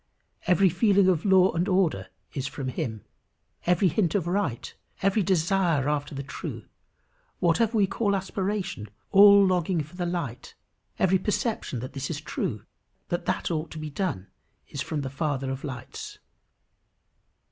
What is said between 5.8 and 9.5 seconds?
after the true, whatever we call aspiration, all